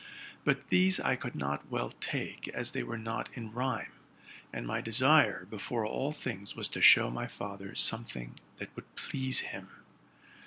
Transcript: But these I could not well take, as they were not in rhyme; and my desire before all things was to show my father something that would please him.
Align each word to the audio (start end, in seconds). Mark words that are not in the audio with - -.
But 0.43 0.69
these 0.69 0.99
I 0.99 1.15
could 1.15 1.35
not 1.35 1.69
well 1.69 1.91
take, 1.99 2.47
as 2.47 2.71
they 2.71 2.81
were 2.81 2.97
not 2.97 3.29
in 3.33 3.51
rhyme; 3.51 3.91
and 4.51 4.65
my 4.65 4.81
desire 4.81 5.45
before 5.45 5.85
all 5.85 6.11
things 6.11 6.55
was 6.55 6.67
to 6.69 6.81
show 6.81 7.11
my 7.11 7.27
father 7.27 7.75
something 7.75 8.33
that 8.57 8.75
would 8.75 8.95
please 8.95 9.41
him. 9.41 9.69